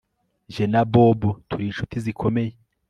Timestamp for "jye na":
0.53-0.81